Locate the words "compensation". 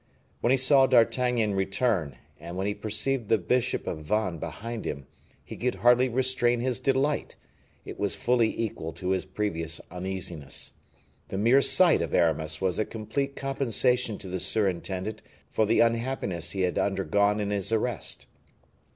13.35-14.17